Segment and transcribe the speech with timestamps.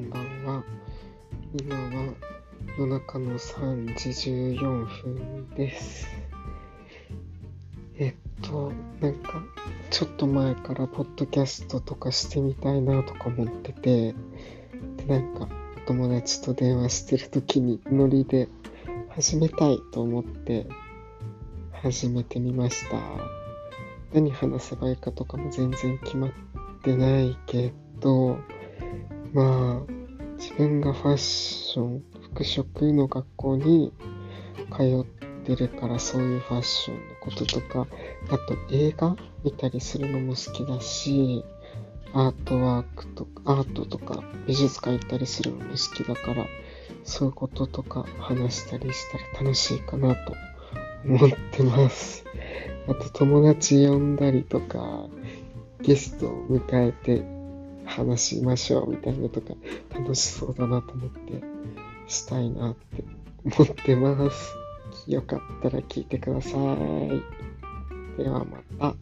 [0.00, 0.64] んばんは。
[1.60, 2.14] 今は
[2.78, 4.08] 夜中の3時
[4.58, 6.06] 14分です。
[7.98, 9.42] えっと、なんか、
[9.90, 14.14] ちょっと前からポッドキャストとかしてみたいなとか思ってて、
[14.96, 15.48] で、なんか、
[15.86, 18.48] 友達と電話してる時にノリで
[19.10, 20.66] 始めたいと思って
[21.72, 22.96] 始めてみました。
[24.14, 26.30] 何話せばいいかとかも全然決まっ
[26.82, 28.38] てないけど、
[29.32, 29.79] まあ、
[30.60, 32.02] 分がファッション、
[32.34, 33.92] 服飾の学校に
[34.76, 35.04] 通っ
[35.46, 37.86] てるからそういうファッションのこととか、
[38.28, 41.44] あと映画見たりするのも好きだし、
[42.12, 46.46] アートワークとか、アートとか美術館行ったりするのも好きだから、
[47.04, 50.34] そういうこととか話したりしたら楽しいかなと
[51.06, 52.24] 思ってます。
[52.86, 55.06] あと友達呼んだりとか、
[55.80, 57.39] ゲストを迎えて
[57.90, 59.54] 話しましょうみたいなとか
[59.94, 61.42] 楽しそうだなと思って
[62.06, 63.04] したいなって
[63.44, 64.54] 思ってます。
[65.06, 68.22] よかったら聞いてください。
[68.22, 68.94] ではまた。